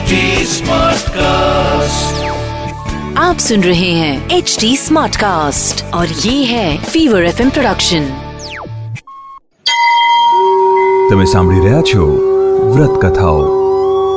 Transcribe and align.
HD 0.00 0.18
Smartcast. 0.48 2.20
आप 3.18 3.38
सुन 3.38 3.62
रहे 3.62 3.88
हैं 3.92 4.12
एच 4.30 4.56
डी 4.60 4.70
स्मार्ट 4.76 5.16
कास्ट 5.16 5.82
और 5.94 6.12
ये 6.20 6.34
है 6.44 6.68
फीवर 6.84 7.24
एफ 7.24 7.40
प्रोडक्शन 7.48 8.06
તમે 11.10 11.26
સાંભળી 11.32 11.64
રહ્યા 11.64 11.82
છો 11.82 12.06
વ્રત 12.70 12.94
કથાઓ 13.02 13.42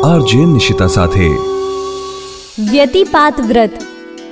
આરજે 0.05 0.46
નિશિતા 0.52 0.88
સાથે 0.94 1.28
વ્યતિપાત 2.70 3.44
વ્રત 3.46 3.84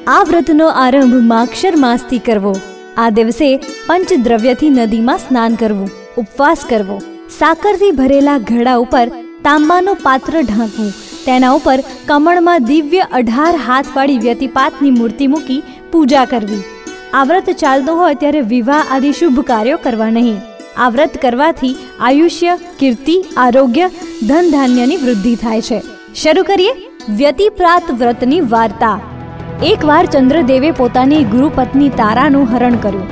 આ 0.10 0.22
વ્રતનો 0.24 0.70
આરંભ 0.78 1.18
માક્ષર 1.28 1.74
માસથી 1.82 2.22
કરવો 2.30 2.54
આ 2.98 3.10
દિવસે 3.12 3.50
પંચદ્રવ્યથી 3.66 4.72
નદીમાં 4.78 5.24
સ્નાન 5.26 5.60
કરવું 5.60 5.92
ઉપવાસ 6.18 6.66
કરવો 6.72 7.02
સાકરથી 7.36 7.94
ભરેલા 8.00 8.40
ઘડા 8.46 8.80
ઉપર 8.86 9.06
તાંબાનું 9.44 10.02
પાત્ર 10.02 10.34
ઢાંકવું 10.42 10.90
તેના 11.27 11.53
ઉપર 11.53 11.81
કમળમાં 12.07 12.65
દિવ્ય 12.65 13.01
અઢાર 13.01 13.57
હાથવાળી 13.57 14.19
વ્યતિપાતની 14.19 14.91
મૂર્તિ 14.91 15.27
મૂકી 15.27 15.63
પૂજા 15.93 16.25
કરવી. 16.25 16.63
આ 17.15 17.25
વ્રત 17.25 17.51
ચાલતો 17.51 17.95
હોય 17.95 18.15
ત્યારે 18.15 18.41
વિવાહ 18.41 18.85
આદિ 18.91 19.13
શુભ 19.13 19.41
કાર્યો 19.41 19.77
કરવા 19.77 20.11
નહીં. 20.11 20.41
આ 20.77 20.89
વ્રત 20.89 21.19
કરવાથી 21.23 21.77
આયુષ્ય, 22.01 22.59
કીર્તિ, 22.79 23.25
આરોગ્ય 23.37 23.89
ધન 24.29 24.51
ધાન્યની 24.51 24.97
વૃદ્ધિ 24.97 25.35
થાય 25.37 25.61
છે. 25.61 25.83
શરૂ 26.15 26.43
કરીએ 26.43 26.73
વ્યતિપ્રાત 27.17 27.91
વ્રતની 27.91 28.41
વાર્તા. 28.41 29.01
એકવાર 29.63 30.07
ચંદ્રદેવે 30.07 30.71
પોતાની 30.71 31.25
ગુરુપત્ની 31.25 31.89
તારાનું 31.89 32.47
હરણ 32.47 32.75
કર્યું. 32.77 33.09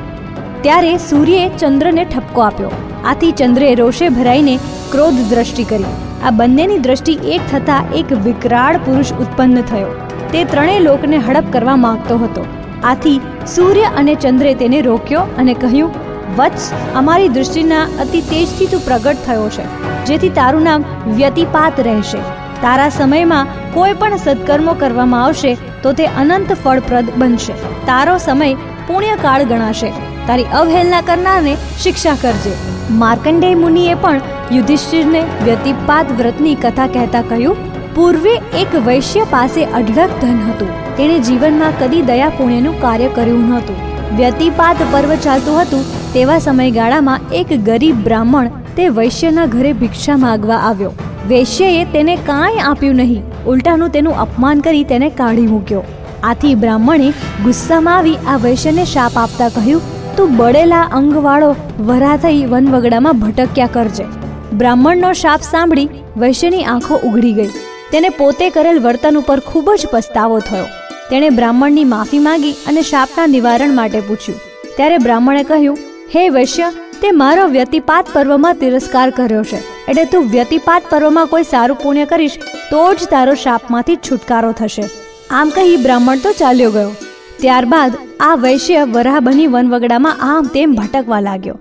ત્યારે 0.63 0.97
સૂર્યે 0.97 1.51
ચંદ્રને 1.59 2.05
ઠપકો 2.05 2.41
આપ્યો. 2.41 2.71
આથી 3.05 3.31
ચંદ્રે 3.31 3.75
રોષે 3.75 4.09
ભરાઈને 4.09 4.57
ક્રોધ 4.93 5.15
દ્રષ્ટિ 5.31 5.65
કરી. 5.65 5.85
આ 6.25 6.31
બંનેની 6.31 6.79
દ્રષ્ટિ 6.79 7.13
એક 7.13 7.41
થતાં 7.53 7.93
એક 7.93 8.13
વિકરાળ 8.13 8.77
પુરુષ 8.77 9.13
ઉત્પન્ન 9.13 9.61
થયો. 9.61 9.87
તે 10.33 10.45
ત્રણેય 10.45 10.79
લોકને 10.79 11.17
હડપ 11.17 11.53
કરવા 11.53 11.77
માંગતો 11.77 12.19
હતો. 12.19 12.47
આથી 12.85 13.21
સૂર્ય 13.47 13.83
અને 13.83 14.15
ચંદ્રે 14.15 14.55
તેને 14.55 14.81
રોક્યો 14.81 15.21
અને 15.21 15.55
કહ્યું, 15.55 15.91
વત્સ, 16.37 16.73
અમારી 16.95 17.29
દૃષ્ટિના 17.29 17.83
અતિ 17.83 18.21
તેજથી 18.21 18.67
તું 18.67 18.81
પ્રગટ 18.85 19.17
થયો 19.27 19.49
છે. 19.49 19.65
જેથી 20.05 20.29
તારું 20.29 20.63
નામ 20.63 20.85
વ્યતિપાત 21.07 21.81
રહેશે. 21.81 22.19
તારા 22.63 22.89
સમયમાં 22.89 23.47
કોઈ 23.75 23.93
પણ 23.93 24.17
સત્કર્મો 24.17 24.73
કરવામાં 24.73 25.25
આવશે 25.25 25.57
તો 25.83 25.93
તે 25.93 26.07
અનંત 26.07 26.53
ફળપ્રદ 26.53 27.13
બનશે. 27.17 27.53
તારો 27.87 28.19
સમય 28.19 28.55
પુણ્યકાળ 28.87 29.45
ગણાશે. 29.45 29.93
તારી 30.27 30.45
અવહેલના 30.45 31.01
કરનારને 31.01 31.57
શિક્ષા 31.79 32.15
કરજે. 32.23 32.53
માર્કંડેય 32.91 33.55
મુનિએ 33.55 33.95
પણ 33.95 34.21
યુધિષ્ઠિરને 34.55 35.21
વ્યતિપાદ 35.45 36.09
વ્રતની 36.19 36.55
કથા 36.55 36.87
કહેતા 36.87 37.23
કહ્યું, 37.23 37.61
પૂર્વે 37.95 38.35
એક 38.63 38.73
વૈશ્ય 38.87 39.27
પાસે 39.35 39.61
અઢળક 39.65 40.17
ધન 40.23 40.41
હતું. 40.47 40.73
તેણે 40.97 41.19
જીવનમાં 41.19 41.79
કદી 41.81 42.03
દયા 42.03 42.33
પુણ્યનું 42.39 42.81
કાર્ય 42.81 43.09
કર્યું 43.09 43.45
નહોતું. 43.51 43.77
વ્યતિપાત 44.17 44.83
પર્વ 44.93 45.13
ચાલતું 45.27 45.61
હતું, 45.61 45.85
તેવા 46.15 46.39
સમયગાળામાં 46.39 47.21
એક 47.33 47.55
ગરીબ 47.69 48.03
બ્રાહ્મણ 48.09 48.51
તે 48.77 48.89
વૈશ્યના 48.89 49.47
ઘરે 49.47 49.73
ભિક્ષા 49.73 50.19
માગવા 50.27 50.61
આવ્યો. 50.71 50.93
વૈશ્યએ 51.29 51.85
તેને 51.95 52.15
કાંઈ 52.17 52.67
આપ્યું 52.71 52.97
નહીં. 52.97 53.25
ઉલટાનું 53.47 53.91
તેનું 53.91 54.21
અપમાન 54.27 54.61
કરી 54.61 54.85
તેને 54.85 55.09
કાઢી 55.11 55.49
મૂક્યો. 55.55 55.85
આથી 56.23 56.55
બ્રાહ્મણે 56.55 57.11
ગુસ્સામાં 57.45 57.97
આવી 57.97 58.17
આ 58.27 58.39
વૈશ્યને 58.47 58.85
શાપ 58.95 59.21
આપતા 59.25 59.49
કહ્યું, 59.49 59.83
તું 60.17 60.37
બળેલા 60.37 60.87
અંગવાળો 61.01 61.53
વરા 61.91 62.17
થઈ 62.17 62.41
વનવગડામાં 62.47 63.23
ભટક્યા 63.23 63.67
કરજે. 63.77 64.07
બ્રાહ્મણનો 64.53 65.13
શાપ 65.13 65.41
સાંભળી 65.41 65.89
વૈશ્યની 66.17 66.65
આંખો 66.65 66.95
ઉઘડી 66.95 67.33
ગઈ. 67.33 67.49
તેને 67.93 68.09
પોતે 68.09 68.51
કરેલ 68.51 68.79
વર્તન 68.79 69.19
ઉપર 69.19 69.41
ખૂબ 69.41 69.71
જ 69.75 69.87
પસ્તાવો 69.91 70.41
થયો. 70.41 70.65
તેણે 71.11 71.31
બ્રાહ્મણની 71.31 71.85
માફી 71.85 72.19
માંગી 72.19 72.53
અને 72.53 72.83
શાપના 72.83 73.27
નિવારણ 73.27 73.75
માટે 73.75 74.01
પૂછ્યું. 74.01 74.41
ત્યારે 74.77 74.99
બ્રાહ્મણે 74.99 75.43
કહ્યું, 75.43 75.79
હે 76.17 76.29
વૈશ્ય, 76.29 76.73
તે 77.03 77.11
મારો 77.11 77.47
વ્યતિપાત 77.47 78.07
પર્વમાં 78.13 78.55
તિરસ્કાર 78.55 79.11
કર્યો 79.11 79.45
છે. 79.45 79.63
એટલે 79.89 80.05
તું 80.05 80.31
વ્યતિપાત 80.31 80.83
પર્વમાં 80.91 81.27
કોઈ 81.27 81.43
સારું 81.43 81.77
પુણ્ય 81.77 82.05
કરીશ, 82.05 82.39
તો 82.71 82.95
જ 82.95 83.09
તારો 83.11 83.35
શાપમાંથી 83.35 83.97
છુટકારો 83.97 84.53
થશે. 84.53 84.83
આમ 85.31 85.51
કહી 85.51 85.77
બ્રાહ્મણ 85.77 86.19
તો 86.19 86.33
ચાલ્યો 86.33 86.71
ગયો. 86.71 86.93
ત્યારબાદ 87.41 87.93
આ 88.21 88.35
વૈશ્ય 88.35 88.85
વરાહ 88.85 89.21
બની 89.21 89.47
વનવગડામાં 89.47 90.17
આમ 90.21 90.47
તેમ 90.47 90.75
ભટકવા 90.75 91.21
લાગ્યો. 91.21 91.59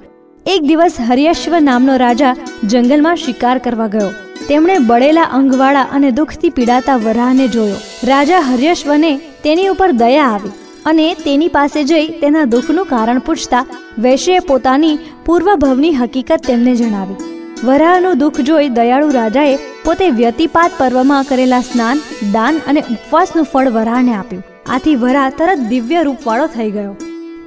એક 0.51 0.63
દિવસ 0.69 0.95
હર્યશ્વ 1.07 1.53
નામનો 1.59 1.95
રાજા 1.97 2.35
જંગલમાં 2.63 3.15
શિકાર 3.15 3.57
કરવા 3.57 3.87
ગયો. 3.87 4.11
તેમણે 4.47 4.75
બળેલા 4.79 5.25
અંગવાળા 5.39 5.89
અને 5.91 6.09
દુઃખથી 6.11 6.49
પીડાતા 6.49 6.95
વરાહને 6.95 7.47
જોયો. 7.47 7.75
રાજા 8.03 8.39
હરિયશ્વને 8.39 9.11
તેની 9.43 9.67
ઉપર 9.67 9.89
દયા 9.91 10.29
આવી 10.29 10.53
અને 10.85 11.05
તેની 11.25 11.47
પાસે 11.47 11.83
જઈ 11.83 12.07
તેના 12.21 12.43
દુઃખનું 12.43 12.85
કારણ 12.85 13.19
પૂછતા 13.19 13.65
વૈશ્યએ 13.99 14.39
પોતાની 14.39 14.95
પૂર્વભવની 15.25 15.93
હકીકત 15.93 16.47
તેમને 16.47 16.73
જણાવી. 16.75 17.19
વરાહનું 17.65 18.17
દુઃખ 18.17 18.41
જોઈ 18.41 18.69
દયાળુ 18.69 19.09
રાજાએ 19.09 19.55
પોતે 19.85 20.09
વ્યતિપાત 20.09 20.71
પર્વમાં 20.77 21.29
કરેલા 21.29 21.61
સ્નાન, 21.61 22.03
દાન 22.33 22.59
અને 22.67 22.81
ઉપવાસનું 22.81 23.45
ફળ 23.45 23.69
વરાહને 23.69 24.13
આપ્યું. 24.15 24.43
આથી 24.69 24.95
વરાહ 24.95 25.29
તરત 25.37 25.59
દિવ્ય 25.69 26.03
રૂપવાળો 26.03 26.47
થઈ 26.47 26.71
ગયો. 26.71 26.97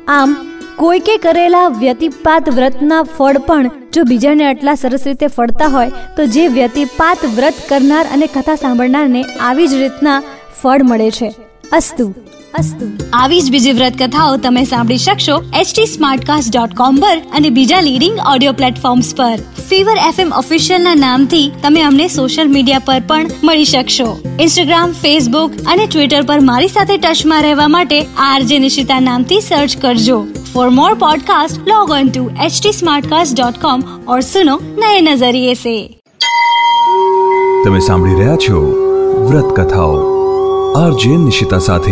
આમ 0.08 0.30
કોઈકે 0.76 1.16
કરેલા 1.16 1.68
વ્યતિપાત 1.68 2.48
વ્રતના 2.48 3.02
ફળ 3.02 3.38
પણ 3.38 3.70
જો 3.92 4.02
બીજાને 4.02 4.44
આટલા 4.44 4.74
સરસ 4.74 5.02
રીતે 5.06 5.26
ફળતા 5.26 5.66
હોય, 5.66 5.90
તો 6.16 6.26
જે 6.26 6.48
વ્યતિપાત 6.48 7.18
વ્રત 7.34 7.54
કરનાર 7.68 8.06
અને 8.12 8.26
કથા 8.26 8.54
સાંભળનારને 8.54 9.22
આવી 9.22 9.68
જ 9.68 9.74
રીતના 9.74 10.22
ફળ 10.62 10.82
મળે 10.82 11.10
છે. 11.10 11.34
અસ્તુ. 11.72 12.14
અસ્તુ. 12.54 13.06
આવી 13.12 13.40
જ 13.40 13.50
બીજી 13.50 13.72
વ્રત 13.72 13.92
કથાઓ 14.02 14.36
તમે 14.36 14.64
સાંભળી 14.64 14.98
શકશો 14.98 15.44
એચટી 15.60 15.86
સ્માર્ટકાસ્ટ 15.86 16.56
ડોટ 16.56 16.74
કોમ 16.74 16.96
પર 16.96 17.18
અને 17.18 17.50
બીજા 17.50 17.80
લીડિંગ 17.80 18.18
ઓડિયો 18.34 18.52
પ્લેટફોર્મ્સ 18.52 19.14
પર. 19.16 19.38
ફીવર 19.68 19.96
એફએમ 20.08 20.32
ઓફિશિયલના 20.32 20.94
નામથી 20.94 21.52
તમે 21.62 21.82
અમને 21.82 22.08
સોશિયલ 22.08 22.48
મીડિયા 22.48 22.78
પર 22.78 23.02
પણ 23.08 23.26
મળી 23.44 23.64
શકશો. 23.64 24.20
ઇન્સ્ટાગ્રામ, 24.40 24.92
ફેસબુક 24.92 25.52
અને 25.66 25.86
ટ્વિટર 25.86 26.22
પર 26.22 26.40
મારી 26.40 26.68
સાથે 26.68 26.96
ટચમાં 26.96 27.42
રહેવા 27.42 27.68
માટે 27.68 28.06
આરજે 28.18 28.58
નિશિતા 28.58 29.00
નામથી 29.00 29.40
સર્ચ 29.40 29.76
કરજો. 29.76 30.26
For 30.54 30.68
more 30.68 30.94
podcast 30.94 31.68
log 31.68 31.90
on 31.90 32.08
to 32.08 32.30
H 32.42 32.62
T 32.62 32.72
smart 32.72 33.06
cast 33.06 33.36
dot 33.36 33.60
com 33.62 33.82
और 34.08 34.22
सुनो 34.22 34.58
नए 34.62 35.00
नज़रिए 35.00 35.54
से। 35.54 35.76
તમે 37.64 37.80
સાંભળી 37.80 38.14
રહ્યા 38.14 38.36
છો 38.36 38.58
વ્રત 39.28 39.48
કથાઓ. 39.60 40.12
साथ 41.60 41.88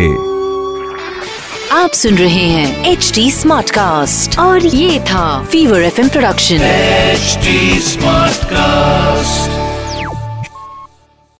आप 1.73 1.91
सुन 1.91 2.15
रहे 2.15 2.49
हैं 2.49 2.87
एच 2.93 3.13
टी 3.15 3.31
स्मार्ट 3.31 3.71
कास्ट 3.71 4.39
और 4.39 4.67
ये 4.67 5.01
था 5.01 5.43
fever 5.43 5.83
F 5.83 6.09
production 6.09 6.55
H 6.55 7.39
smart 7.83 8.45
cast 8.45 9.60